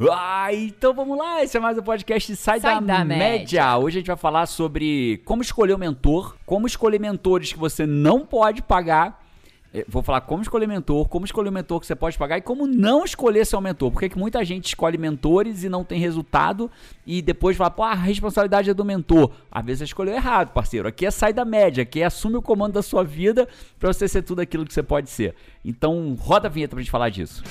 [0.00, 3.18] Ah, então vamos lá, esse é mais um podcast Sai, Sai da, da média.
[3.18, 3.78] Média.
[3.78, 7.84] Hoje a gente vai falar sobre como escolher o mentor, como escolher mentores que você
[7.84, 9.26] não pode pagar.
[9.74, 12.40] Eh, Vou falar como escolher mentor, como escolher o mentor que você pode pagar e
[12.40, 13.90] como não escolher seu mentor.
[13.90, 16.70] Porque que muita gente escolhe mentores e não tem resultado
[17.04, 19.32] e depois fala, pô, a responsabilidade é do mentor.
[19.50, 20.86] Às vezes você escolheu errado, parceiro.
[20.86, 23.48] Aqui é sai da média, aqui é assume o comando da sua vida
[23.80, 25.34] pra você ser tudo aquilo que você pode ser.
[25.64, 27.42] Então, roda a vinheta pra gente falar disso.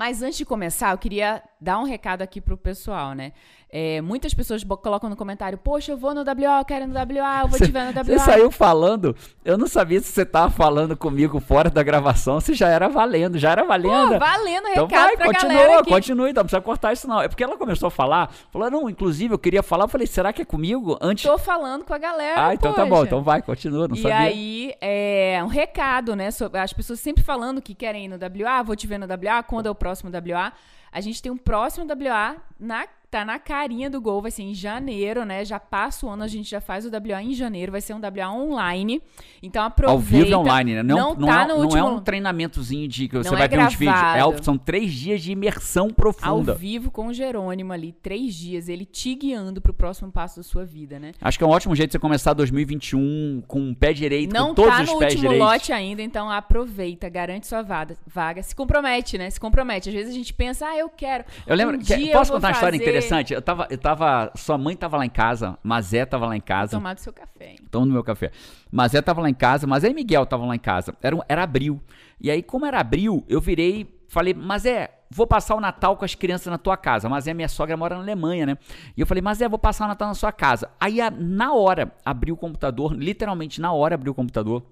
[0.00, 3.34] Mas antes de começar, eu queria dar um recado aqui pro pessoal, né?
[3.72, 6.94] É, muitas pessoas colocam no comentário, poxa, eu vou no WA, eu quero ir no
[6.94, 8.04] WA, eu vou te ver no WA.
[8.04, 12.54] Você saiu falando, eu não sabia se você tava falando comigo fora da gravação, se
[12.54, 14.14] já era valendo, já era valendo.
[14.14, 17.20] Pô, valendo Então recado vai, continua, continue, então não precisa cortar isso não.
[17.20, 20.32] É porque ela começou a falar, falou, não, inclusive eu queria falar, eu falei, será
[20.32, 20.98] que é comigo?
[21.00, 21.24] Antes...
[21.24, 23.06] Tô falando com a galera, ah, então tá bom, poxa.
[23.06, 24.16] então vai, continua, não e sabia.
[24.16, 26.30] aí, é um recado, né?
[26.30, 29.42] sobre- as pessoas sempre falando que querem ir no WA, vou te ver no WA,
[29.42, 30.52] quando é o próximo WA.
[30.92, 34.54] A gente tem um próximo WA, na, tá na carinha do gol, vai ser em
[34.54, 35.44] janeiro, né?
[35.44, 38.00] Já passa o ano, a gente já faz o WA em janeiro, vai ser um
[38.00, 39.02] WA online.
[39.42, 39.92] Então aproveita.
[39.92, 40.82] Ao vivo e online, né?
[40.82, 41.78] Não, Não, não, tá é, no não último...
[41.78, 43.96] é um treinamentozinho de que você Não vai é ver uns vídeos.
[43.98, 44.22] É, gravado.
[44.36, 46.54] ao- são três dias de imersão Ao profunda.
[46.54, 50.64] vivo com o Jerônimo ali, três dias, ele te guiando pro próximo passo da sua
[50.64, 51.12] vida, né?
[51.20, 54.48] Acho que é um ótimo jeito de você começar 2021 com o pé direito, Não
[54.48, 55.52] com todos tá os no pés último direitos.
[55.52, 58.42] lote ainda, então aproveita, garante sua vaga, vaga.
[58.42, 59.28] Se compromete, né?
[59.30, 59.88] Se compromete.
[59.88, 61.24] Às vezes a gente pensa, ah, eu quero.
[61.46, 61.76] Eu lembro.
[61.76, 63.34] um que- posso contar uma história fazer- interessante?
[63.34, 64.30] Eu tava, eu tava.
[64.36, 66.72] Sua mãe tava lá em casa, Mazé tava lá em casa.
[66.72, 67.50] Tomar do seu café.
[67.50, 67.56] hein?
[67.70, 68.30] Tomando meu café.
[68.70, 70.94] Mazé tava lá em casa, Mazé e Miguel estavam lá em casa.
[71.02, 71.80] Era, era abril.
[72.20, 73.98] E aí, como era abril, eu virei.
[74.08, 77.08] Falei, Mazé, vou passar o Natal com as crianças na tua casa.
[77.08, 78.58] Mazé, minha sogra, mora na Alemanha, né?
[78.96, 80.68] E eu falei, Mazé, vou passar o Natal na sua casa.
[80.80, 84.64] Aí, na hora, abri o computador, literalmente na hora abri o computador.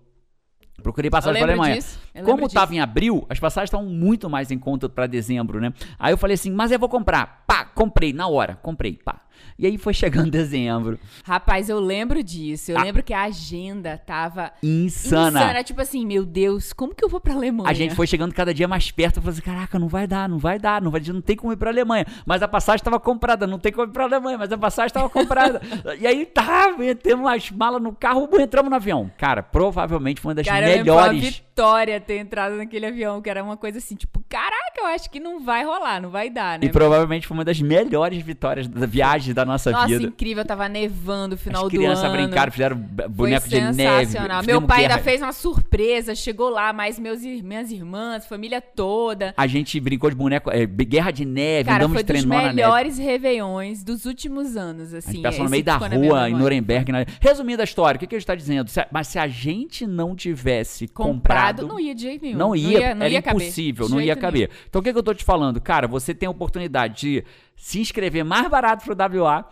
[0.82, 1.76] Procurei passagem para Alemanha.
[1.76, 1.98] disso.
[2.14, 2.76] Como lembro tava disso.
[2.76, 5.72] em abril, as passagens estavam muito mais em conta para dezembro, né?
[5.98, 7.44] Aí eu falei assim, mas eu vou comprar.
[7.46, 9.22] Pá, comprei na hora, comprei, pá.
[9.58, 10.98] E aí foi chegando dezembro.
[11.24, 12.70] Rapaz, eu lembro disso.
[12.72, 12.82] Eu Ah.
[12.82, 15.40] lembro que a agenda tava Insana.
[15.40, 15.64] insana.
[15.64, 17.68] Tipo assim, meu Deus, como que eu vou pra Alemanha?
[17.68, 19.20] A gente foi chegando cada dia mais perto.
[19.20, 21.56] Falei assim, caraca, não vai dar, não vai dar, não vai, não tem como ir
[21.56, 22.06] pra Alemanha.
[22.24, 25.08] Mas a passagem estava comprada, não tem como ir pra Alemanha, mas a passagem estava
[25.10, 25.60] comprada.
[26.00, 29.10] e aí tá, metemos umas malas no carro, entramos no avião.
[29.18, 31.42] Cara, provavelmente foi uma das Cara, melhores.
[31.62, 35.18] Vitória ter entrado naquele avião, que era uma coisa assim, tipo, caraca, eu acho que
[35.18, 36.66] não vai rolar, não vai dar, né?
[36.66, 40.04] E provavelmente foi uma das melhores vitórias da viagem da nossa, Nossa, vida.
[40.04, 42.12] incrível, tava nevando no final As do crianças ano.
[42.16, 44.16] brincaram, fizeram b- Foi boneco de neve.
[44.46, 44.94] Meu pai guerra.
[44.94, 49.34] ainda fez uma surpresa, chegou lá, mais meus, minhas irmãs, família toda.
[49.36, 52.36] A gente brincou de boneco, é, guerra de neve, Cara, andamos foi de dos trenó
[52.36, 52.54] na neve.
[52.54, 55.12] melhores réveillões dos últimos anos, A assim.
[55.14, 56.34] gente passou no meio da rua, em.
[56.34, 56.92] Nuremberg.
[56.92, 57.04] Na...
[57.20, 58.70] Resumindo a história, o que, que a gente está dizendo?
[58.70, 62.38] Se a- Mas se a gente não tivesse comprado, Comprado, não ia de jeito nenhum.
[62.38, 64.50] não ia, não era ia caber, impossível, de não ia caber.
[64.68, 65.60] Então o que, que eu tô te falando?
[65.60, 67.24] Cara, você tem a oportunidade de
[67.56, 69.44] se inscrever mais barato pro WA.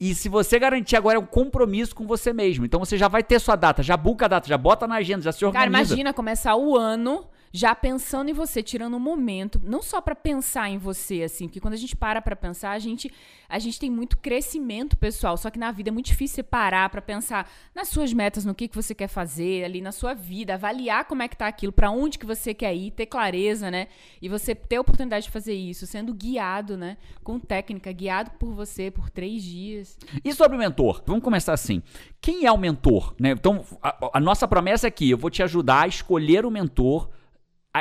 [0.00, 2.64] E se você garantir agora é um compromisso com você mesmo.
[2.64, 5.22] Então você já vai ter sua data, já buca a data, já bota na agenda,
[5.22, 5.92] já se Cara, organiza.
[5.92, 10.68] imagina começar o ano já pensando em você, tirando um momento, não só pra pensar
[10.68, 13.12] em você, assim, porque quando a gente para pra pensar, a gente,
[13.48, 16.88] a gente tem muito crescimento pessoal, só que na vida é muito difícil você parar
[16.90, 20.54] pra pensar nas suas metas, no que, que você quer fazer ali na sua vida,
[20.54, 23.88] avaliar como é que tá aquilo, pra onde que você quer ir, ter clareza, né?
[24.20, 26.96] E você ter a oportunidade de fazer isso, sendo guiado, né?
[27.22, 29.98] Com técnica, guiado por você por três dias.
[30.24, 31.02] E sobre o mentor?
[31.06, 31.82] Vamos começar assim.
[32.20, 33.14] Quem é o mentor?
[33.18, 33.30] Né?
[33.30, 37.08] Então, a, a nossa promessa é que eu vou te ajudar a escolher o mentor,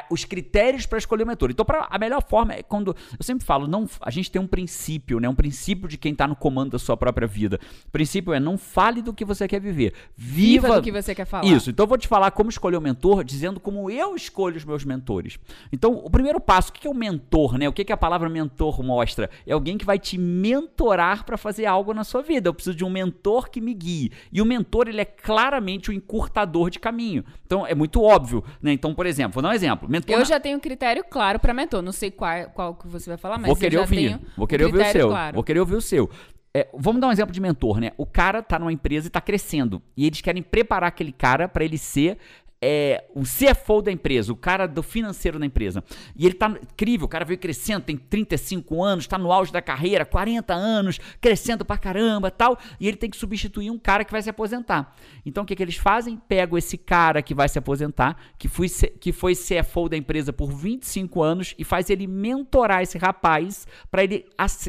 [0.09, 1.49] os critérios para escolher o mentor.
[1.49, 2.95] Então, pra, a melhor forma é quando.
[3.17, 5.29] Eu sempre falo, não, a gente tem um princípio, né?
[5.29, 7.59] Um princípio de quem está no comando da sua própria vida.
[7.87, 9.93] O princípio é não fale do que você quer viver.
[10.15, 11.45] Viva, Viva do que você quer falar.
[11.45, 11.69] Isso.
[11.69, 14.83] Então, eu vou te falar como escolher o mentor, dizendo como eu escolho os meus
[14.83, 15.39] mentores.
[15.71, 17.67] Então, o primeiro passo, o que é o mentor, né?
[17.67, 19.29] O que que a palavra mentor mostra?
[19.45, 22.49] É alguém que vai te mentorar para fazer algo na sua vida.
[22.49, 24.11] Eu preciso de um mentor que me guie.
[24.31, 27.23] E o mentor, ele é claramente o encurtador de caminho.
[27.45, 28.73] Então, é muito óbvio, né?
[28.73, 29.76] Então, por exemplo, vou dar um exemplo.
[29.87, 31.81] Mentor Eu já tenho um critério claro pra mentor.
[31.81, 34.19] Não sei qual, qual que você vai falar, mas vou eu querer ouvir.
[34.35, 35.09] Vou querer ouvir o seu.
[35.09, 35.35] claro.
[35.35, 36.09] Vou querer ouvir o seu.
[36.53, 37.91] É, vamos dar um exemplo de mentor, né?
[37.97, 39.81] O cara tá numa empresa e tá crescendo.
[39.95, 42.17] E eles querem preparar aquele cara para ele ser
[42.61, 45.83] é, o CFO da empresa, o cara do financeiro da empresa.
[46.15, 49.61] E ele tá incrível, o cara veio crescendo, tem 35 anos, tá no auge da
[49.61, 52.57] carreira, 40 anos, crescendo pra caramba tal.
[52.79, 54.95] E ele tem que substituir um cara que vai se aposentar.
[55.25, 56.17] Então o que, que eles fazem?
[56.17, 58.67] Pegam esse cara que vai se aposentar, que foi,
[58.99, 64.03] que foi CFO da empresa por 25 anos, e faz ele mentorar esse rapaz para
[64.03, 64.25] ele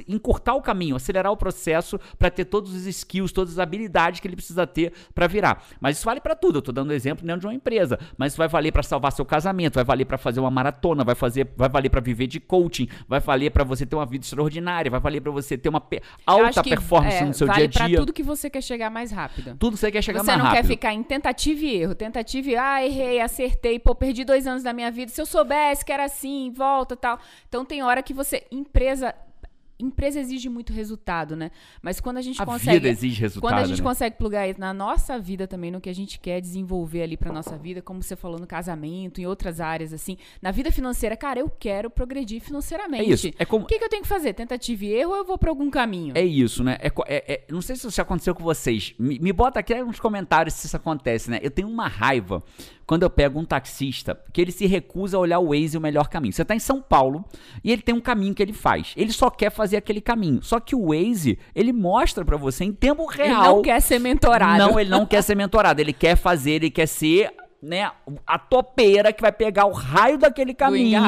[0.06, 4.28] encurtar o caminho, acelerar o processo para ter todos os skills, todas as habilidades que
[4.28, 5.64] ele precisa ter para virar.
[5.80, 6.58] Mas isso vale para tudo.
[6.58, 7.77] Eu tô dando exemplo dentro de uma empresa.
[7.78, 11.04] Empresa, mas isso vai valer para salvar seu casamento, vai valer para fazer uma maratona,
[11.04, 14.24] vai fazer, vai valer para viver de coaching, vai valer para você ter uma vida
[14.24, 15.82] extraordinária, vai valer para você ter uma
[16.26, 17.98] alta que, performance é, no seu vale dia a dia.
[17.98, 19.56] tudo que você quer chegar mais rápido.
[19.58, 20.52] Tudo que você quer chegar você mais rápido.
[20.52, 24.24] Você não quer ficar em tentativa e erro, tentativa e ah, errei, acertei, pô, perdi
[24.24, 25.10] dois anos da minha vida.
[25.10, 27.18] Se eu soubesse que era assim, volta, tal.
[27.48, 29.14] Então tem hora que você empresa
[29.78, 31.50] empresa exige muito resultado, né?
[31.80, 32.78] Mas quando a gente a consegue.
[32.78, 33.50] Vida exige resultado.
[33.50, 33.88] Quando a gente né?
[33.88, 37.32] consegue plugar isso na nossa vida também, no que a gente quer desenvolver ali pra
[37.32, 40.16] nossa vida, como você falou no casamento, em outras áreas, assim.
[40.42, 43.04] Na vida financeira, cara, eu quero progredir financeiramente.
[43.04, 43.30] É isso.
[43.38, 43.64] É como...
[43.64, 44.32] O que, que eu tenho que fazer?
[44.34, 46.12] Tentativa e erro ou eu vou pra algum caminho?
[46.16, 46.78] É isso, né?
[46.80, 48.94] É, é, é, não sei se isso aconteceu com vocês.
[48.98, 51.38] Me, me bota aqui nos comentários se isso acontece, né?
[51.42, 52.42] Eu tenho uma raiva
[52.88, 56.08] quando eu pego um taxista que ele se recusa a olhar o Waze o melhor
[56.08, 56.32] caminho.
[56.32, 57.22] Você está em São Paulo
[57.62, 58.94] e ele tem um caminho que ele faz.
[58.96, 60.42] Ele só quer fazer aquele caminho.
[60.42, 63.28] Só que o Waze, ele mostra para você em tempo real.
[63.28, 64.58] Ele não quer ser mentorado.
[64.58, 65.80] Não, ele não quer ser mentorado.
[65.80, 67.90] Ele quer fazer, ele quer ser né,
[68.24, 71.00] a topeira que vai pegar o raio daquele caminho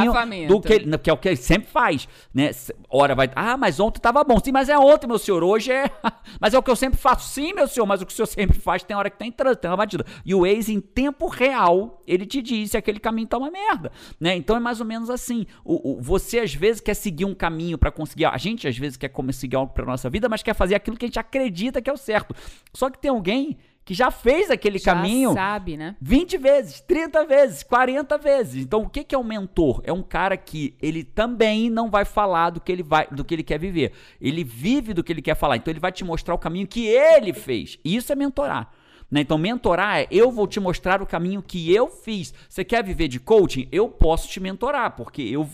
[0.48, 2.50] do, do que, que é o que ele sempre faz, né?
[2.88, 4.36] Ora vai, ah, mas ontem tava bom.
[4.42, 5.44] Sim, mas é ontem, meu senhor.
[5.44, 5.88] Hoje é,
[6.40, 7.28] mas é o que eu sempre faço.
[7.28, 9.62] Sim, meu senhor, mas o que o senhor sempre faz tem hora que tem trânsito,
[9.62, 10.04] tem uma batida.
[10.24, 13.92] E o Waze em tempo real, ele te diz se aquele caminho tá uma merda,
[14.18, 14.34] né?
[14.34, 15.46] Então é mais ou menos assim.
[15.64, 18.96] O, o você às vezes quer seguir um caminho para conseguir, a gente às vezes
[18.96, 21.88] quer seguir algo para nossa vida, mas quer fazer aquilo que a gente acredita que
[21.88, 22.34] é o certo.
[22.74, 23.56] Só que tem alguém
[23.90, 25.96] que já fez aquele já caminho sabe, né?
[26.00, 28.62] 20 vezes, 30 vezes, 40 vezes.
[28.62, 29.80] Então, o que, que é um mentor?
[29.82, 33.34] É um cara que ele também não vai falar do que ele vai, do que
[33.34, 33.90] ele quer viver.
[34.20, 35.56] Ele vive do que ele quer falar.
[35.56, 37.80] Então, ele vai te mostrar o caminho que ele fez.
[37.84, 38.70] Isso é mentorar.
[39.10, 39.22] Né?
[39.22, 42.32] Então, mentorar é eu vou te mostrar o caminho que eu fiz.
[42.48, 43.66] Você quer viver de coaching?
[43.72, 45.48] Eu posso te mentorar, porque eu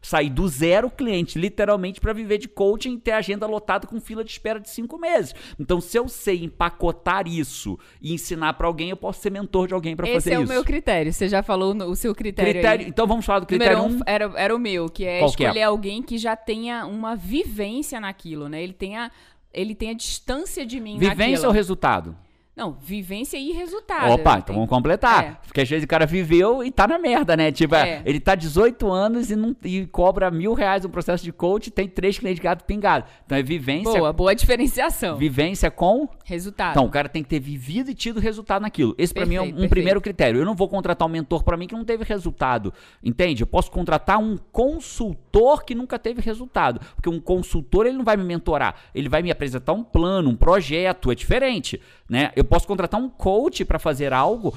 [0.00, 4.24] saí do zero cliente, literalmente, para viver de coaching e ter agenda lotada com fila
[4.24, 5.34] de espera de cinco meses.
[5.58, 9.74] Então, se eu sei empacotar isso e ensinar para alguém, eu posso ser mentor de
[9.74, 10.28] alguém para fazer isso.
[10.28, 11.12] Esse é o meu critério.
[11.12, 12.52] Você já falou no, o seu critério.
[12.52, 13.86] critério então, vamos falar do critério 1.
[13.86, 15.64] Um, era, era o meu, que é Qual escolher que é?
[15.64, 18.62] alguém que já tenha uma vivência naquilo, né?
[18.62, 19.10] Ele tenha,
[19.52, 21.46] ele tenha distância de mim Vivência naquilo.
[21.48, 22.16] ou resultado?
[22.54, 24.12] Não, vivência e resultado.
[24.12, 25.24] Opa, então vamos completar.
[25.24, 25.36] É.
[25.46, 27.50] Porque às vezes o cara viveu e tá na merda, né?
[27.50, 28.02] Tipo, é.
[28.04, 31.70] ele tá 18 anos e, não, e cobra mil reais no processo de coach e
[31.70, 33.06] tem três clientes de gato pingado.
[33.24, 33.98] Então é vivência.
[33.98, 35.16] Boa, boa diferenciação.
[35.16, 36.72] Vivência com resultado.
[36.72, 38.94] Então o cara tem que ter vivido e tido resultado naquilo.
[38.98, 40.38] Esse para mim é um, um primeiro critério.
[40.38, 42.70] Eu não vou contratar um mentor para mim que não teve resultado.
[43.02, 43.42] Entende?
[43.42, 46.80] Eu posso contratar um consultor que nunca teve resultado.
[46.94, 48.74] Porque um consultor ele não vai me mentorar.
[48.94, 51.10] Ele vai me apresentar um plano, um projeto.
[51.10, 51.80] É diferente,
[52.12, 52.30] né?
[52.36, 54.54] Eu posso contratar um coach para fazer algo.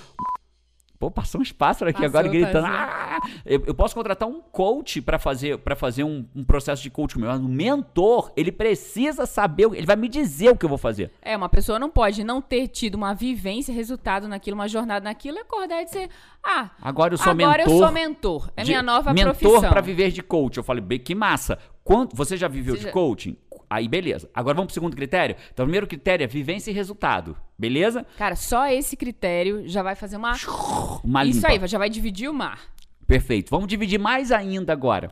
[0.99, 2.67] Pô, passou um espaço aqui passou, agora gritando.
[2.67, 3.21] Ah!
[3.45, 7.19] Eu, eu, posso contratar um coach para fazer para fazer um, um, processo de coaching
[7.19, 7.29] meu.
[7.29, 11.11] Mas o mentor, ele precisa saber, ele vai me dizer o que eu vou fazer.
[11.21, 15.37] É, uma pessoa não pode não ter tido uma vivência, resultado naquilo, uma jornada naquilo,
[15.37, 16.09] e acordar e dizer:
[16.43, 17.73] Ah, agora eu sou agora mentor.
[17.73, 18.51] eu sou mentor.
[18.57, 19.53] É minha nova mentor profissão.
[19.53, 20.57] Mentor para viver de coach.
[20.57, 21.57] Eu falei, bem, que massa.
[21.85, 22.91] Quanto, você já viveu você de já...
[22.91, 23.37] coaching?
[23.69, 24.29] Aí, beleza.
[24.33, 25.35] Agora vamos pro segundo critério?
[25.53, 27.35] Então, o primeiro critério é vivência e resultado.
[27.57, 28.05] Beleza?
[28.17, 30.33] Cara, só esse critério já vai fazer uma.
[31.03, 31.37] Uma limpa.
[31.37, 32.59] Isso aí, já vai dividir o mar.
[33.07, 33.49] Perfeito.
[33.49, 35.11] Vamos dividir mais ainda agora.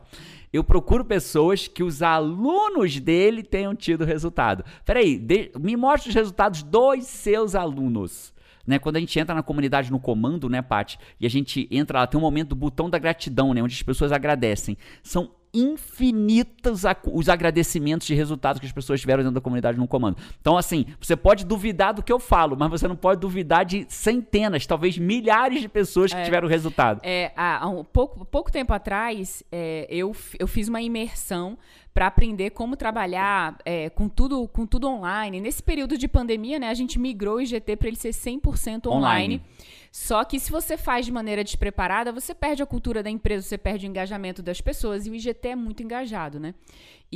[0.52, 4.64] Eu procuro pessoas que os alunos dele tenham tido resultado.
[4.84, 8.32] Peraí, de, me mostre os resultados dos seus alunos.
[8.66, 10.98] Né, quando a gente entra na comunidade no comando, né, Paty?
[11.20, 13.62] E a gente entra lá, tem um momento do botão da gratidão, né?
[13.62, 14.78] Onde as pessoas agradecem.
[15.02, 20.16] São infinitos os agradecimentos de resultados que as pessoas tiveram dentro da comunidade no comando.
[20.40, 23.86] Então, assim, você pode duvidar do que eu falo, mas você não pode duvidar de
[23.88, 27.00] centenas, talvez milhares de pessoas que é, tiveram resultado.
[27.02, 31.56] É, há um pouco, pouco tempo atrás, é, eu, eu fiz uma imersão
[31.94, 35.40] para aprender como trabalhar é, com, tudo, com tudo online.
[35.40, 38.96] Nesse período de pandemia, né, a gente migrou o IGT para ele ser 100% online.
[38.96, 39.42] online.
[39.92, 43.56] Só que se você faz de maneira despreparada, você perde a cultura da empresa, você
[43.56, 45.06] perde o engajamento das pessoas.
[45.06, 46.52] E o IGT é muito engajado, né?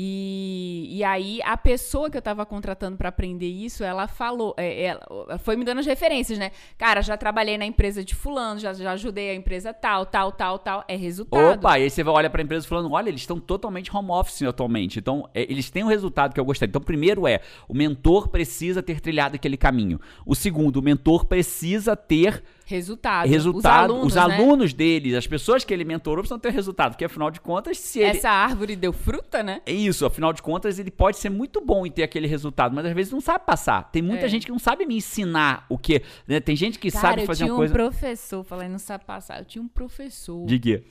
[0.01, 4.85] E, e aí, a pessoa que eu estava contratando para aprender isso, ela falou, é,
[4.85, 6.53] ela foi me dando as referências, né?
[6.79, 10.57] Cara, já trabalhei na empresa de fulano, já, já ajudei a empresa tal, tal, tal,
[10.61, 10.85] tal.
[10.87, 11.59] É resultado.
[11.59, 14.43] Opa, e aí você olha para a empresa falando, olha, eles estão totalmente home office
[14.43, 15.01] atualmente.
[15.01, 16.69] Então, é, eles têm um resultado que eu gostei.
[16.69, 20.01] Então, primeiro é, o mentor precisa ter trilhado aquele caminho.
[20.25, 23.27] O segundo, o mentor precisa ter resultado.
[23.27, 23.95] Resultado.
[23.95, 24.77] Os alunos, os alunos né?
[24.77, 26.93] deles, as pessoas que ele mentorou precisam ter resultado.
[26.93, 28.11] Porque afinal de contas, se ele.
[28.11, 29.63] Essa árvore deu fruta, né?
[29.65, 32.85] É isso, afinal de contas, ele pode ser muito bom em ter aquele resultado, mas
[32.85, 33.91] às vezes não sabe passar.
[33.91, 34.29] Tem muita é.
[34.29, 36.03] gente que não sabe me ensinar o que.
[36.27, 36.41] Né?
[36.41, 37.73] Tem gente que Cara, sabe fazer uma coisa.
[37.73, 39.39] Eu tinha um professor, falei, não sabe passar.
[39.39, 40.45] Eu tinha um professor.
[40.45, 40.85] De quê?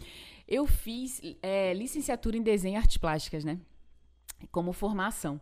[0.48, 3.60] Eu fiz é, licenciatura em desenho e artes plásticas, né?
[4.52, 5.40] Como formação.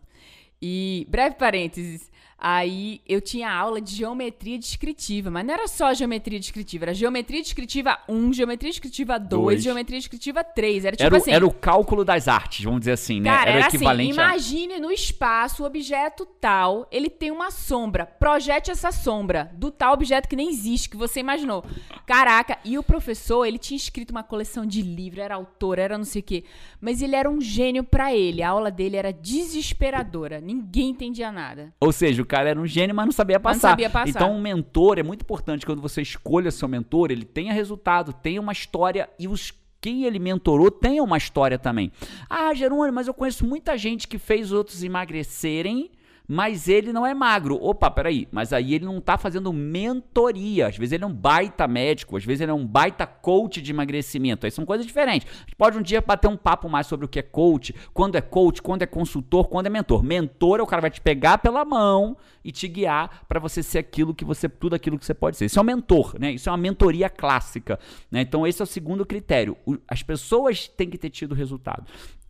[0.60, 6.38] E, breve parênteses, Aí eu tinha aula de geometria descritiva, mas não era só geometria
[6.38, 9.62] descritiva, era geometria descritiva 1, geometria descritiva 2, Dois.
[9.62, 10.84] geometria descritiva 3.
[10.84, 11.30] Era tipo Era, o- assim.
[11.30, 13.30] era o cálculo das artes, vamos dizer assim, né?
[13.30, 14.24] Cara, era, era, o assim, equivalente a...
[14.24, 19.94] imagine no espaço o objeto tal, ele tem uma sombra, projete essa sombra do tal
[19.94, 21.64] objeto que nem existe, que você imaginou.
[22.06, 26.04] Caraca, e o professor, ele tinha escrito uma coleção de livros, era autor, era não
[26.04, 26.44] sei o quê,
[26.80, 31.72] mas ele era um gênio pra ele, a aula dele era desesperadora, ninguém entendia nada.
[31.80, 33.70] Ou seja, o cara era um gênio, mas não sabia Mas não passar.
[33.70, 34.08] sabia passar.
[34.08, 38.40] Então, um mentor é muito importante quando você escolha seu mentor, ele tenha resultado, tenha
[38.40, 41.92] uma história e os quem ele mentorou tenha uma história também.
[42.28, 45.92] Ah, Jerônimo, mas eu conheço muita gente que fez outros emagrecerem,
[46.28, 47.56] mas ele não é magro.
[47.62, 50.66] Opa, peraí, mas aí ele não tá fazendo mentoria.
[50.66, 53.70] Às vezes ele é um baita médico, às vezes ele é um baita coach de
[53.70, 54.46] emagrecimento.
[54.46, 55.28] Aí são coisas diferentes.
[55.30, 58.16] A gente pode um dia bater um papo mais sobre o que é coach, quando
[58.16, 60.02] é coach, quando é consultor, quando é mentor.
[60.02, 63.78] Mentor é o cara vai te pegar pela mão e te guiar para você ser
[63.78, 65.46] aquilo que você, tudo aquilo que você pode ser.
[65.46, 66.32] Isso é um mentor, né?
[66.32, 67.78] Isso é uma mentoria clássica,
[68.10, 68.20] né?
[68.20, 69.56] Então esse é o segundo critério.
[69.88, 71.84] As pessoas têm que ter tido resultado.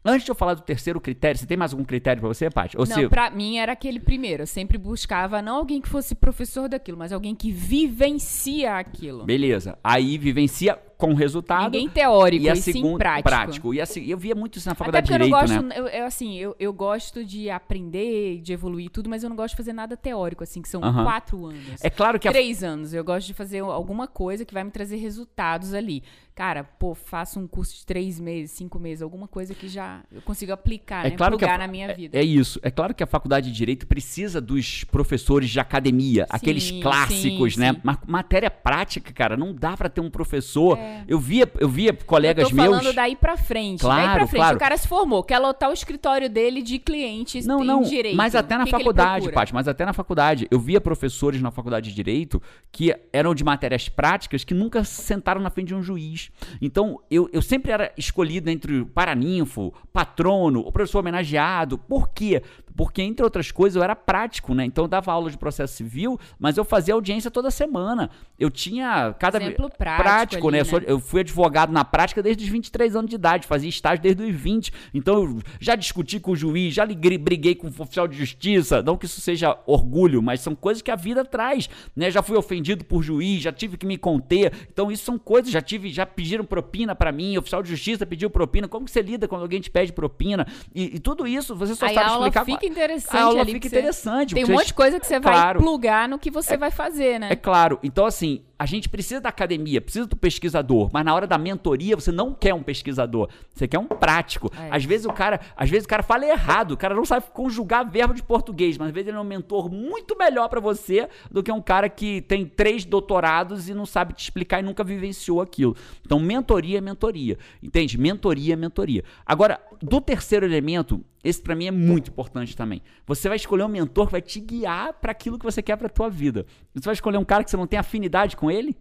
[0.06, 2.76] Antes de eu falar do terceiro critério, você tem mais algum critério para você, Paty?
[2.78, 4.42] Ou não, se- pra mim era aquele primeiro.
[4.44, 9.24] Eu sempre buscava não alguém que fosse professor daquilo, mas alguém que vivencia aquilo.
[9.24, 9.78] Beleza.
[9.82, 11.64] Aí vivencia com resultado.
[11.72, 13.74] Ninguém teórico, e a e sim segunda prático.
[13.74, 15.62] E a se- eu via muito isso na Até faculdade porque de eu não direito,
[15.62, 15.78] gosto, né?
[15.78, 19.52] eu, eu, assim, eu, eu gosto de aprender, de evoluir tudo, mas eu não gosto
[19.52, 21.82] de fazer nada teórico, assim, que são quatro anos.
[21.82, 22.92] É claro que a Três anos.
[22.94, 26.02] Eu gosto de fazer alguma coisa que vai me trazer resultados ali.
[26.34, 30.20] Cara, pô, faço um curso de três meses, cinco meses, alguma coisa que já eu
[30.20, 31.16] consigo aplicar, É né?
[31.16, 32.18] claro que a na minha vida.
[32.18, 32.60] É isso.
[32.62, 37.60] É claro que a faculdade de Direito precisa dos professores de academia, aqueles clássicos, sim,
[37.60, 37.72] né?
[37.72, 37.80] sim.
[37.82, 40.76] Ma- matéria prática, cara, não dá pra ter um professor.
[40.78, 40.85] É.
[41.08, 42.94] Eu via, eu via colegas eu tô falando meus.
[42.94, 43.80] daí pra frente.
[43.82, 44.40] daí Claro, pra frente.
[44.40, 44.56] claro.
[44.56, 48.16] O cara se formou, quer lotar o escritório dele de clientes Não, em não, direito.
[48.16, 49.30] mas até na que faculdade?
[49.30, 50.46] Paty, mas até na faculdade.
[50.50, 52.40] Eu via professores na faculdade de Direito
[52.70, 56.30] que eram de matérias práticas que nunca sentaram na frente de um juiz.
[56.60, 61.78] Então, eu, eu sempre era escolhido entre o paraninfo, patrono, o professor homenageado.
[61.78, 62.42] Por quê?
[62.76, 64.64] Porque, entre outras coisas, eu era prático, né?
[64.64, 68.10] Então, eu dava aula de processo civil, mas eu fazia audiência toda semana.
[68.38, 69.38] Eu tinha cada...
[69.42, 70.60] Exemplo prático ali, né?
[70.60, 70.70] Eu né?
[70.70, 74.22] sou- eu fui advogado na prática desde os 23 anos de idade, fazia estágio desde
[74.22, 74.72] os 20.
[74.92, 78.82] Então, eu já discuti com o juiz, já liguei, briguei com o oficial de justiça.
[78.82, 82.10] Não que isso seja orgulho, mas são coisas que a vida traz, né?
[82.10, 84.52] Já fui ofendido por juiz, já tive que me conter.
[84.70, 88.04] Então, isso são coisas, já tive, já pediram propina pra mim, o oficial de justiça
[88.04, 88.68] pediu propina.
[88.68, 90.46] Como que você lida quando alguém te pede propina?
[90.74, 92.44] E, e tudo isso, você só Aí sabe explicar.
[92.44, 94.34] fica interessante a aula ali, fica interessante.
[94.34, 95.58] Tem um monte de coisa que você vai Claro.
[95.60, 97.28] plugar no que você vai fazer, né?
[97.32, 97.78] É claro.
[97.82, 101.94] Então, assim, a gente precisa da academia, precisa do pesquisador, mas na hora da mentoria
[101.94, 104.50] você não quer um pesquisador, você quer um prático.
[104.58, 104.68] É.
[104.70, 107.88] Às vezes o cara, às vezes o cara fala errado, o cara não sabe conjugar
[107.90, 111.42] verbo de português, mas às vezes ele é um mentor muito melhor pra você do
[111.42, 115.40] que um cara que tem três doutorados e não sabe te explicar e nunca vivenciou
[115.40, 115.76] aquilo.
[116.04, 117.38] Então, mentoria é mentoria.
[117.62, 117.98] Entende?
[117.98, 119.04] Mentoria é mentoria.
[119.24, 122.80] Agora, do terceiro elemento, esse pra mim é muito importante também.
[123.06, 125.88] Você vai escolher um mentor que vai te guiar pra aquilo que você quer pra
[125.88, 126.46] tua vida.
[126.72, 128.76] Você vai escolher um cara que você não tem afinidade com ele,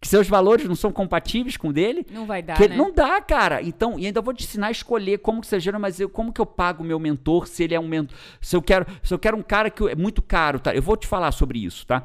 [0.00, 2.06] que seus valores não são compatíveis com o dele.
[2.10, 2.76] Não vai dar, que né?
[2.76, 3.62] Não dá, cara.
[3.62, 6.32] Então, e ainda vou te ensinar a escolher como que você gera, mas eu, como
[6.32, 9.12] que eu pago o meu mentor, se ele é um mentor, se eu quero, se
[9.12, 10.74] eu quero um cara que é muito caro, tá?
[10.74, 12.04] Eu vou te falar sobre isso, tá?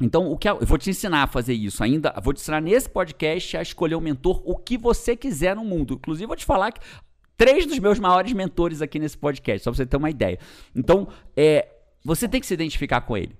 [0.00, 2.60] Então, o que eu eu vou te ensinar a fazer isso ainda, vou te ensinar
[2.60, 5.94] nesse podcast a escolher um mentor, o que você quiser no mundo.
[5.94, 6.80] Inclusive, vou te falar que
[7.36, 10.38] três dos meus maiores mentores aqui nesse podcast, só pra você ter uma ideia.
[10.74, 11.68] Então, é,
[12.04, 13.34] você tem que se identificar com ele.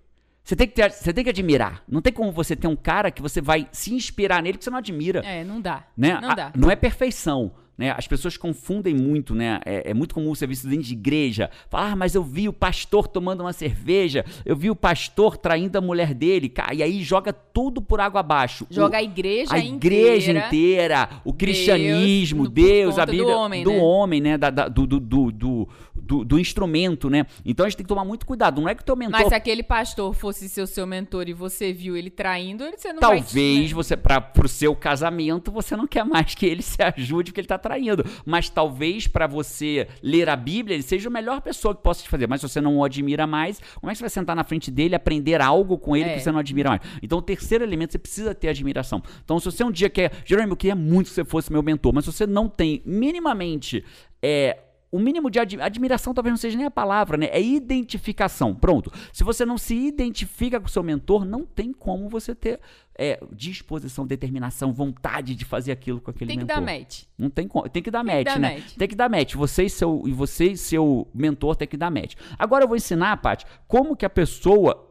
[0.46, 1.82] Você tem, que ter, você tem que admirar.
[1.88, 4.70] Não tem como você ter um cara que você vai se inspirar nele que você
[4.70, 5.82] não admira É, não dá.
[5.96, 6.20] né?
[6.22, 6.52] Não A- dá.
[6.54, 7.50] não é perfeição.
[7.78, 7.90] Né?
[7.94, 9.60] As pessoas confundem muito, né?
[9.66, 11.50] É, é muito comum você ver isso dentro de igreja.
[11.68, 15.76] Falar, ah, mas eu vi o pastor tomando uma cerveja, eu vi o pastor traindo
[15.76, 18.66] a mulher dele, cara, e aí joga tudo por água abaixo.
[18.70, 20.46] Joga O- a igreja a igreja inteira.
[20.46, 23.78] inteira, o cristianismo, Deus, conta a do Bíblia homem, do né?
[23.78, 24.38] homem, né?
[24.38, 25.68] Da- da- do, do, do, do,
[26.06, 27.26] do- do instrumento, né?
[27.44, 28.60] Então a gente tem que tomar muito cuidado.
[28.60, 31.32] Não é que o teu mentor Mas se aquele pastor fosse seu seu mentor e
[31.32, 33.22] você viu ele traindo, ele- você não vai...
[33.22, 37.30] Talvez te- você, para pro seu casamento, você não quer mais que ele se ajude
[37.32, 38.04] porque ele tá traindo.
[38.24, 42.08] Mas talvez pra você ler a Bíblia, ele seja a melhor pessoa que possa te
[42.08, 42.26] fazer.
[42.28, 44.70] Mas se você não o admira mais, como é que você vai sentar na frente
[44.70, 46.14] dele e aprender algo com ele É.
[46.14, 46.80] que você não admira mais?
[47.02, 49.02] Então, o terceiro elemento, você precisa ter admiração.
[49.24, 50.12] Então, se você um dia quer.
[50.24, 53.84] Jerônimo, eu queria muito que você fosse meu mentor, mas se você não tem minimamente.
[54.22, 54.58] É,
[54.96, 57.28] o mínimo de ad, admiração talvez não seja nem a palavra, né?
[57.30, 58.54] É identificação.
[58.54, 58.90] Pronto.
[59.12, 62.60] Se você não se identifica com o seu mentor, não tem como você ter
[62.98, 66.64] é, disposição, determinação, vontade de fazer aquilo com aquele Tem que mentor.
[66.64, 67.02] dar match.
[67.18, 67.68] Não tem como.
[67.68, 68.54] Tem que dar Tem que match, dar né?
[68.54, 68.74] match.
[68.76, 69.34] Tem que dar match.
[69.34, 72.14] Você e seu, e você e seu mentor tem que dar match.
[72.38, 74.86] Agora eu vou ensinar, Paty, como que a pessoa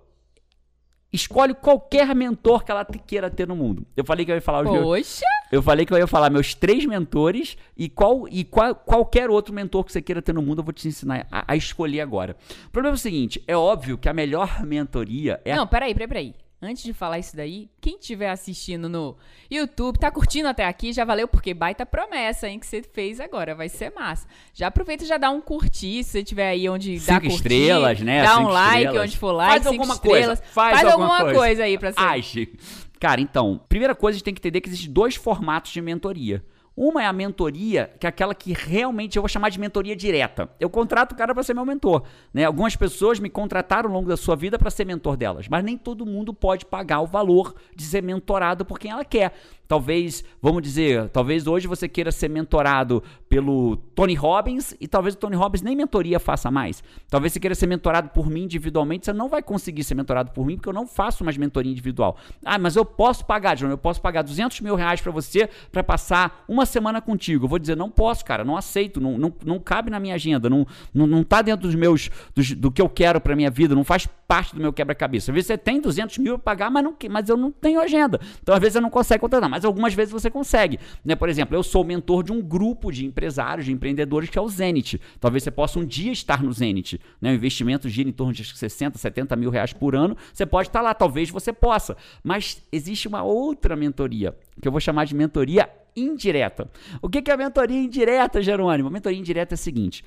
[1.15, 3.85] escolhe qualquer mentor que ela queira ter no mundo.
[3.95, 6.29] Eu falei que eu ia falar os meus, Poxa, eu falei que eu ia falar
[6.29, 10.41] meus três mentores e qual e qual, qualquer outro mentor que você queira ter no
[10.41, 12.35] mundo, eu vou te ensinar a, a escolher agora.
[12.67, 15.93] O problema é o seguinte, é óbvio que a melhor mentoria é a Não, peraí,
[15.93, 16.35] peraí, peraí.
[16.65, 19.15] Antes de falar isso daí, quem estiver assistindo no
[19.49, 23.53] YouTube, tá curtindo até aqui, já valeu, porque baita promessa, hein, que você fez agora,
[23.55, 24.27] vai ser massa.
[24.53, 27.35] Já aproveita e já dá um curtir, se você tiver aí onde dá Cinco curtir,
[27.35, 28.23] estrelas, né?
[28.23, 29.01] Dá um Cinco like estrelas.
[29.09, 30.39] onde for like, Faz cinco alguma estrelas.
[30.39, 31.39] coisa, faz alguma alguma coisa.
[31.39, 31.99] coisa aí pra você.
[31.99, 32.53] Age.
[32.99, 36.43] Cara, então, primeira coisa, a gente tem que entender que existem dois formatos de mentoria.
[36.77, 40.49] Uma é a mentoria, que é aquela que realmente eu vou chamar de mentoria direta.
[40.59, 42.03] Eu contrato o cara para ser meu mentor.
[42.33, 42.43] Né?
[42.43, 45.77] Algumas pessoas me contrataram ao longo da sua vida para ser mentor delas, mas nem
[45.77, 49.33] todo mundo pode pagar o valor de ser mentorado por quem ela quer.
[49.67, 53.01] Talvez, vamos dizer, talvez hoje você queira ser mentorado
[53.35, 56.81] pelo Tony Robbins e talvez o Tony Robbins nem mentoria faça mais.
[57.09, 60.45] Talvez você queira ser mentorado por mim individualmente, você não vai conseguir ser mentorado por
[60.45, 62.15] mim porque eu não faço mais mentoria individual.
[62.45, 65.83] Ah, mas eu posso pagar, John, eu posso pagar 200 mil reais para você para
[65.83, 67.43] passar uma semana contigo.
[67.43, 70.49] Eu vou dizer, não posso, cara, não aceito, não, não, não cabe na minha agenda,
[70.49, 73.75] não, não, não tá dentro dos meus, dos- do que eu quero para minha vida,
[73.75, 75.29] não faz parte do meu quebra-cabeça.
[75.29, 78.17] Às vezes você tem 200 mil para pagar, mas, não, mas eu não tenho agenda.
[78.41, 80.79] Então, às vezes, você não consegue contratar, mas algumas vezes você consegue.
[81.03, 81.15] Né?
[81.15, 83.24] Por exemplo, eu sou mentor de um grupo de empresários,
[83.63, 84.99] de empreendedores, que é o Zenit.
[85.19, 86.99] Talvez você possa um dia estar no Zenit.
[87.21, 87.31] Né?
[87.31, 90.15] O investimento gira em torno de 60, 70 mil reais por ano.
[90.33, 91.95] Você pode estar lá, talvez você possa.
[92.23, 96.69] Mas existe uma outra mentoria, que eu vou chamar de mentoria indireta.
[97.01, 98.89] O que que é a mentoria indireta, Jerônimo?
[98.89, 100.03] A mentoria indireta é a seguinte: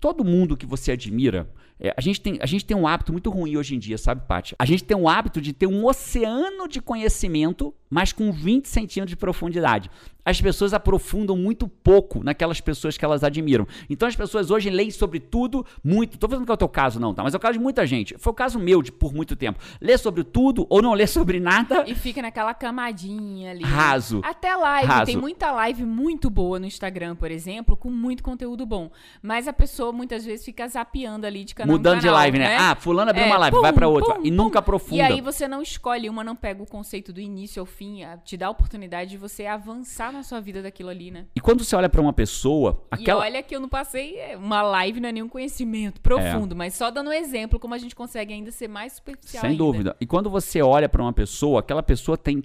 [0.00, 1.48] todo mundo que você admira.
[1.78, 4.22] É, a, gente tem, a gente tem um hábito muito ruim hoje em dia, sabe,
[4.26, 4.54] Paty?
[4.58, 9.10] A gente tem um hábito de ter um oceano de conhecimento, mas com 20 centímetros
[9.10, 9.90] de profundidade.
[10.24, 13.64] As pessoas aprofundam muito pouco naquelas pessoas que elas admiram.
[13.88, 16.18] Então as pessoas hoje leem sobre tudo muito.
[16.18, 17.22] Tô falando que é o teu caso, não, tá?
[17.22, 18.18] Mas é o caso de muita gente.
[18.18, 19.60] Foi o caso meu de, por muito tempo.
[19.80, 21.84] Lê sobre tudo ou não lê sobre nada.
[21.86, 23.62] E fica naquela camadinha ali.
[23.62, 24.20] Raso.
[24.24, 24.88] Até live.
[24.88, 25.06] Raso.
[25.06, 28.90] Tem muita live muito boa no Instagram, por exemplo, com muito conteúdo bom.
[29.22, 32.56] Mas a pessoa muitas vezes fica zapeando ali de canal Mudando de canal, live, né?
[32.56, 34.14] Ah, fulano abriu É, uma live, pum, vai pra outra.
[34.14, 34.36] pum, e pum.
[34.36, 34.96] nunca aprofunda.
[34.96, 38.36] E aí você não escolhe uma, não pega o conceito do início ao fim, te
[38.36, 41.26] dá a oportunidade de você avançar na sua vida daquilo ali, né?
[41.34, 43.24] E quando você olha pra uma pessoa, aquela.
[43.26, 46.74] E olha que eu não passei é, uma live, não é nenhum conhecimento profundo, mas
[46.74, 49.62] só dando um exemplo como a gente consegue ainda ser mais superficial Sem ainda.
[49.62, 49.96] dúvida.
[50.00, 52.42] E quando você olha pra uma pessoa, aquela pessoa tem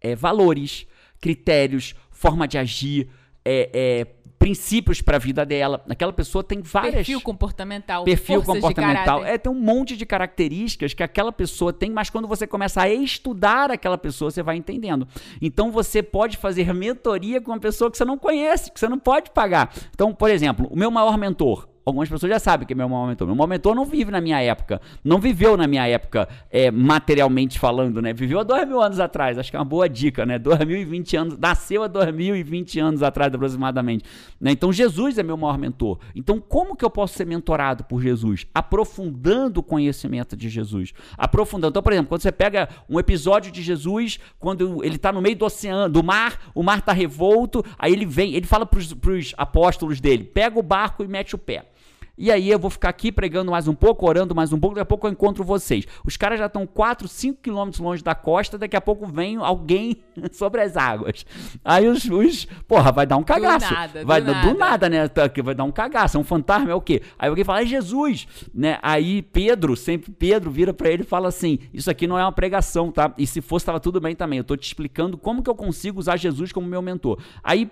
[0.00, 0.86] é, valores,
[1.20, 3.08] critérios, forma de agir,
[3.44, 4.06] é, é,
[4.42, 5.84] princípios pra vida dela.
[5.88, 6.94] Aquela pessoa tem várias.
[6.94, 9.24] Perfil comportamental, perfil comportamental.
[9.24, 12.88] É, tem um monte de características que aquela pessoa tem, mas quando você começa a
[12.88, 15.06] estudar aquela pessoa, você vai entendendo.
[15.40, 18.98] Então você pode fazer mentoria com uma pessoa que você não conhece, que você não
[18.98, 19.72] pode pagar.
[19.94, 21.71] Então, por exemplo, o meu maior mentor.
[21.84, 23.34] Algumas pessoas já sabem que é meu mentor.
[23.34, 24.80] Meu mentor não vive na minha época.
[25.02, 28.12] Não viveu na minha época, é, materialmente falando, né?
[28.12, 29.36] Viveu há dois mil anos atrás.
[29.36, 30.38] Acho que é uma boa dica, né?
[30.38, 31.38] 2020 anos.
[31.38, 34.04] Nasceu há 2020 anos atrás, aproximadamente.
[34.40, 34.52] Né?
[34.52, 35.98] Então, Jesus é meu maior mentor.
[36.14, 38.46] Então, como que eu posso ser mentorado por Jesus?
[38.54, 40.92] Aprofundando o conhecimento de Jesus.
[41.18, 41.72] Aprofundando.
[41.72, 45.34] Então, por exemplo, quando você pega um episódio de Jesus, quando ele está no meio
[45.34, 49.34] do oceano, do mar, o mar está revolto, aí ele vem, ele fala para os
[49.36, 51.71] apóstolos dele: pega o barco e mete o pé.
[52.16, 54.82] E aí eu vou ficar aqui pregando mais um pouco, orando mais um pouco, daqui
[54.82, 55.86] a pouco eu encontro vocês.
[56.04, 59.96] Os caras já estão 4, 5 quilômetros longe da costa, daqui a pouco vem alguém
[60.32, 61.24] sobre as águas.
[61.64, 63.72] Aí os, os porra, vai dar um cagaço.
[63.72, 64.58] nada, do vai dar- do nada.
[64.58, 65.08] nada, né?
[65.08, 67.02] Tá, Vai dar um cagaço, é um fantasma, é o quê?
[67.18, 68.78] Aí alguém fala, é Jesus, né?
[68.82, 72.30] Aí Pedro, sempre Pedro vira pra ele e fala assim, isso aqui não é uma
[72.32, 73.12] pregação, tá?
[73.16, 75.98] E se fosse, tava tudo bem também, eu tô te explicando como que eu consigo
[75.98, 77.18] usar Jesus como meu mentor.
[77.42, 77.68] Aí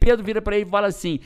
[0.00, 1.20] Pedro vira pra ele e fala assim,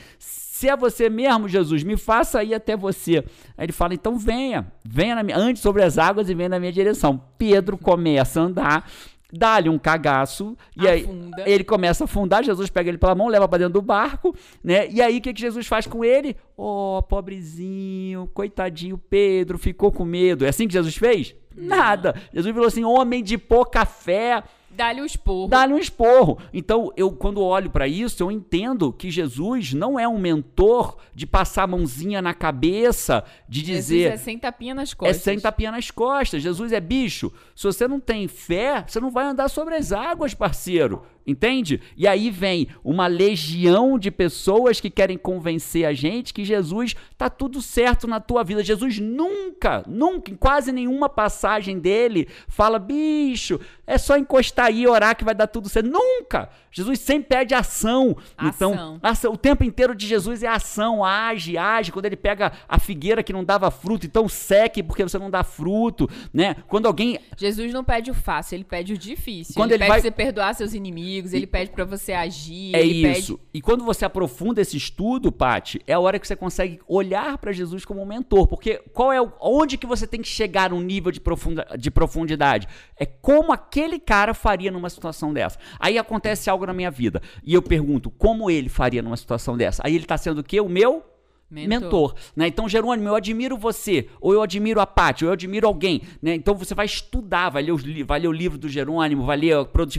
[0.59, 3.23] se é você mesmo, Jesus, me faça ir até você.
[3.57, 6.59] Aí ele fala, então venha, venha na minha, ande sobre as águas e venha na
[6.59, 7.23] minha direção.
[7.37, 8.91] Pedro começa a andar,
[9.31, 11.43] dá-lhe um cagaço, e aí Afunda.
[11.49, 14.89] ele começa a afundar, Jesus pega ele pela mão, leva pra dentro do barco, né?
[14.89, 16.35] E aí o que, que Jesus faz com ele?
[16.57, 20.43] Oh, pobrezinho, coitadinho Pedro, ficou com medo.
[20.43, 21.33] É assim que Jesus fez?
[21.55, 22.13] Nada.
[22.33, 25.49] Jesus falou assim: homem de pouca fé, Dá-lhe o esporro.
[25.49, 26.37] dá-lhe um esporro.
[26.53, 31.27] Então, eu quando olho para isso, eu entendo que Jesus não é um mentor de
[31.27, 35.21] passar a mãozinha na cabeça, de dizer Jesus é sem tapinha nas é costas.
[35.21, 36.41] sem tapinha nas costas.
[36.41, 37.31] Jesus é bicho.
[37.55, 41.03] Se você não tem fé, você não vai andar sobre as águas, parceiro.
[41.29, 41.79] Entende?
[41.95, 47.29] E aí vem uma legião de pessoas que querem convencer a gente que Jesus tá
[47.29, 48.63] tudo certo na tua vida.
[48.63, 54.87] Jesus nunca, nunca, em quase nenhuma passagem dele, fala, bicho, é só encostar aí e
[54.87, 55.87] orar que vai dar tudo certo.
[55.89, 56.49] Nunca!
[56.71, 58.15] Jesus sempre pede ação.
[58.33, 58.71] Então, Ação.
[58.71, 61.91] Então, ação, o tempo inteiro de Jesus é ação, age, age.
[61.91, 65.43] Quando ele pega a figueira que não dava fruto, então seque porque você não dá
[65.43, 66.55] fruto, né?
[66.67, 69.55] Quando alguém Jesus não pede o fácil, ele pede o difícil.
[69.55, 72.81] Quando ele, ele pede vai- você perdoar seus inimigos, ele pede pra você agir, É
[72.81, 73.37] isso.
[73.37, 77.37] pede E quando você aprofunda esse estudo, Pati, é a hora que você consegue olhar
[77.37, 78.47] para Jesus como um mentor.
[78.47, 81.91] Porque qual é o, onde que você tem que chegar num nível de, profunda, de
[81.91, 82.67] profundidade?
[82.97, 85.59] É como aquele cara faria numa situação dessa.
[85.79, 87.21] Aí acontece algo na minha vida.
[87.43, 89.81] E eu pergunto, como ele faria numa situação dessa?
[89.85, 90.59] Aí ele tá sendo o quê?
[90.61, 91.03] O meu
[91.49, 92.15] mentor, Mentor.
[92.35, 92.47] né?
[92.47, 96.35] Então, Jerônimo, eu admiro você, ou eu admiro a Paty, ou eu admiro alguém, né?
[96.35, 99.55] Então você vai estudar, vai ler, os vai ler o livro do Jerônimo, vai ler,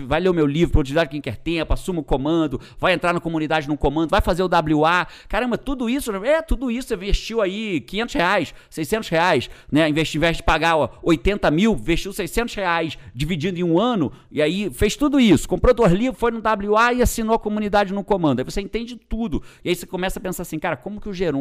[0.07, 3.21] vai ler o meu livro, Produtividade Quem Quer Tempo, assuma o comando, vai entrar na
[3.21, 5.07] comunidade no comando, vai fazer o WA.
[5.29, 9.89] Caramba, tudo isso, é, tudo isso você investiu aí 500 reais, 600 reais, né?
[9.89, 14.71] Investe, investe pagar ó, 80 mil, investiu 600 reais, dividindo em um ano, e aí
[14.71, 18.39] fez tudo isso, comprou dois livros, foi no WA e assinou a comunidade no comando.
[18.41, 19.43] Aí você entende tudo.
[19.65, 21.40] E aí você começa a pensar assim, cara, como que o Jerônimo,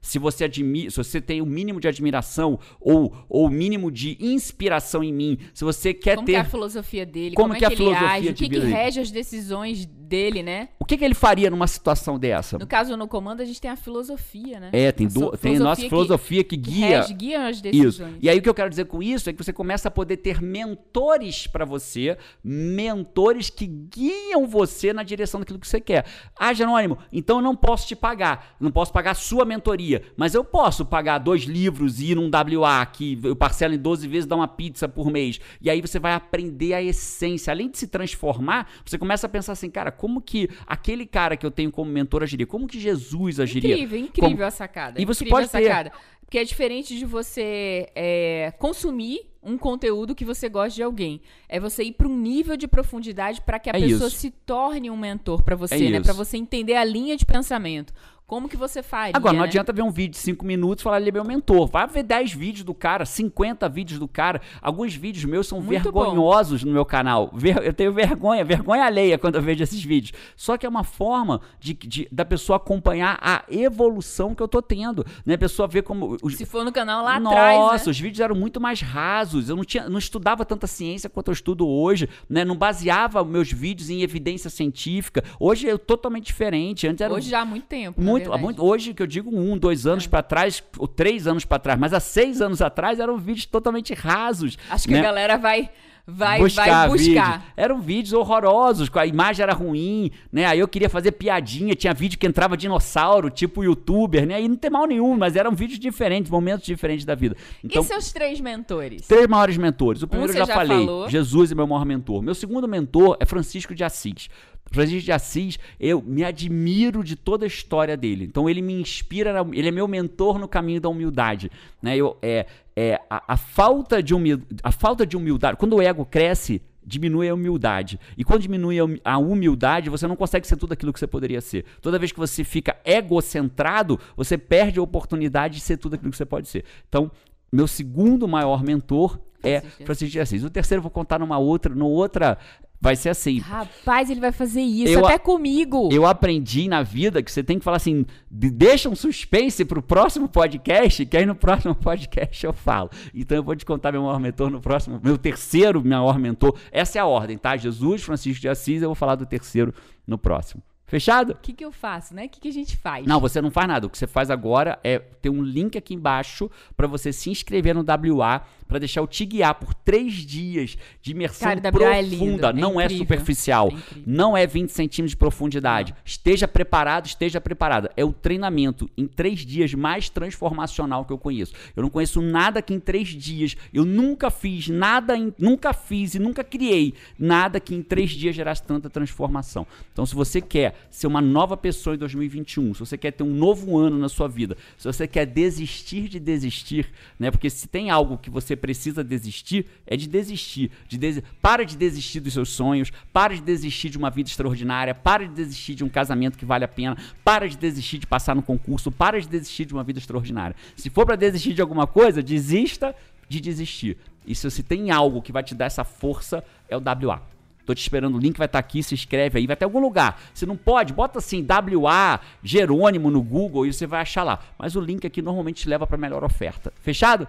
[0.00, 5.02] se você admira, se você tem o mínimo de admiração ou o mínimo de inspiração
[5.02, 7.64] em mim, se você quer como que é ter a filosofia dele, Como como, que
[7.64, 10.68] é é a que ele filosofia age, o que, que rege as decisões dele, né?
[10.80, 12.58] o que, que ele faria numa situação dessa?
[12.58, 14.70] No caso, no comando, a gente tem a filosofia, né?
[14.72, 17.46] É, tem, A do, so- tem a nossa que- filosofia que, que guia rege, guia
[17.46, 17.62] as Isso.
[17.62, 18.16] decisões.
[18.22, 20.16] E aí o que eu quero dizer com isso é que você começa a poder
[20.16, 26.06] ter mentores pra você, mentores que guiam você na direção daquilo que você quer.
[26.38, 30.34] Ah, Jerônimo, então eu não posso te pagar, não posso pagar a sua mentoria, mas
[30.34, 34.26] eu posso pagar dois livros e ir num WA que eu parcelo em 12 vezes,
[34.26, 35.38] dar uma pizza por mês.
[35.60, 37.50] E aí você vai aprender a essência.
[37.52, 41.44] Além de se transformar, você começa a pensar assim, cara, como que aquele cara que
[41.44, 42.46] eu tenho como mentor agiria?
[42.46, 43.74] Como que Jesus agiria?
[43.74, 45.00] Incrível, incrível Como- a sacada.
[45.00, 45.92] E você incrível pode a ter-.
[46.24, 51.22] Porque é diferente de você é, consumir um conteúdo que você gosta de alguém.
[51.48, 54.18] É você ir para um nível de profundidade para que a É pessoa isso.
[54.18, 56.00] se torne um mentor para você, É né?
[56.02, 57.94] Para você entender a linha de pensamento.
[58.28, 59.46] Como que você faria, Agora, não né?
[59.48, 61.66] adianta ver um vídeo de 5 minutos e falar, ele é meu mentor.
[61.66, 64.42] Vai ver 10 vídeos do cara, 50 vídeos do cara.
[64.60, 67.32] Alguns vídeos meus são Muito vergonhosos no meu canal.
[67.64, 70.12] Eu tenho vergonha, vergonha alheia quando eu vejo esses vídeos.
[70.36, 74.60] Só que é uma forma de, de- da pessoa acompanhar a evolução que eu tô
[74.60, 75.06] tendo.
[75.24, 75.32] Né?
[75.32, 76.18] A pessoa vê como.
[76.22, 77.90] Os, Se for no canal lá nossa, atrás, né?
[77.90, 79.48] os vídeos eram muito mais rasos.
[79.48, 82.44] Eu não, tinha, não estudava tanta ciência quanto eu estudo hoje, né?
[82.44, 85.24] Não baseava meus vídeos em evidência científica.
[85.40, 86.86] Hoje é totalmente diferente.
[86.86, 89.56] Antes era Hoje já há muito tempo, na muito, muito, hoje que eu digo um,
[89.56, 93.18] dois anos pra trás, ou três anos pra trás, mas há seis anos atrás eram
[93.18, 94.58] vídeos totalmente rasos.
[94.70, 95.00] Acho que né?
[95.00, 95.70] a galera vai,
[96.06, 97.38] vai buscar, vai buscar.
[97.38, 97.52] vídeo.
[97.56, 100.46] Eram vídeos horrorosos, a imagem era ruim, né?
[100.46, 104.40] Aí eu queria fazer piadinha, tinha vídeo que entrava dinossauro, tipo youtuber, né?
[104.40, 107.36] E não tem mal nenhum, mas eram vídeos diferentes, momentos diferentes da vida.
[107.62, 109.06] Então, e seus três mentores?
[109.06, 110.02] Três maiores mentores.
[110.02, 111.08] O primeiro você eu já, já falei, falou.
[111.08, 112.22] Jesus é meu maior mentor.
[112.22, 114.28] Meu segundo mentor é Francisco de Assis.
[114.70, 118.24] Francisco de Assis, eu me admiro de toda a história dele.
[118.24, 121.50] Então ele me inspira, ele é meu mentor no caminho da humildade.
[121.82, 121.96] Né?
[121.96, 126.04] Eu, é, é, a, a falta de humildade, a falta de humildade, quando o ego
[126.04, 128.00] cresce, diminui a humildade.
[128.16, 131.06] E quando diminui a humi- a humildade, você não consegue ser tudo aquilo que você
[131.06, 131.66] poderia ser.
[131.82, 136.16] Toda vez que você fica egocentrado, você perde a oportunidade de ser tudo aquilo que
[136.16, 136.64] você pode ser.
[136.88, 137.10] Então,
[137.52, 140.42] meu segundo maior mentor é Francisco de Assis.
[140.42, 142.38] O terceiro eu vou contar numa outra, no outra
[142.80, 143.38] vai ser assim.
[143.40, 145.88] Rapaz, ele vai fazer isso Eu- até comigo.
[145.92, 149.82] Eu aprendi na vida que você tem que falar assim, de- deixa um suspense pro
[149.82, 152.90] próximo podcast, que aí no próximo podcast eu falo.
[153.14, 156.56] Então eu vou te contar meu maior mentor no próximo, meu terceiro maior mentor.
[156.70, 157.56] Essa é a ordem, tá?
[157.56, 159.74] Jesus, Francisco de Assis, eu vou falar do terceiro
[160.06, 160.62] no próximo.
[160.86, 161.32] Fechado?
[161.32, 162.24] O que, que eu faço, né?
[162.24, 163.06] O que, que a gente faz?
[163.06, 163.86] Não, você não faz nada.
[163.86, 167.74] O que você faz agora é ter um link aqui embaixo para você se inscrever
[167.74, 172.18] no WA, para deixar eu te guiar por três dias de imersão Cara, é lindo,
[172.38, 172.50] profunda.
[172.50, 173.68] é não é incrível, superficial.
[173.72, 175.94] é não é 20 centímetros de profundidade.
[176.04, 177.90] Esteja preparado, esteja preparada.
[177.96, 181.52] É o treinamento em três dias mais transformacional que eu conheço.
[181.74, 183.56] Eu não conheço nada que em três dias.
[183.72, 188.34] Eu nunca fiz nada, em- nunca fiz e nunca criei nada que em três dias
[188.36, 189.66] gerasse tanta transformação.
[189.92, 193.32] Então, se você quer ser uma nova pessoa em 2021, se você quer ter um
[193.34, 197.30] novo ano na sua vida, se você quer desistir de desistir, né?
[197.30, 200.70] Porque se tem algo que você precisa desistir é de desistir.
[200.86, 201.22] De des...
[201.40, 205.34] Para de desistir dos seus sonhos, para de desistir de uma vida extraordinária, para de
[205.34, 208.92] desistir de um casamento que vale a pena, para de desistir de passar no concurso,
[208.92, 210.54] para de desistir de uma vida extraordinária.
[210.76, 212.94] Se for para desistir de alguma coisa, desista
[213.28, 213.96] de desistir.
[214.26, 217.22] E se você tem algo que vai te dar essa força, é o WA.
[217.68, 219.78] Tô te esperando, o link vai estar tá aqui, se inscreve aí, vai até algum
[219.78, 220.18] lugar.
[220.32, 224.38] Se não pode, bota assim WA Jerônimo no Google e você vai achar lá.
[224.58, 226.72] Mas o link aqui normalmente te leva para melhor oferta.
[226.80, 227.28] Fechado?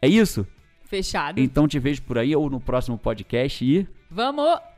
[0.00, 0.46] É isso?
[0.84, 1.40] Fechado.
[1.40, 3.86] Então te vejo por aí ou no próximo podcast e.
[4.10, 4.77] Vamos!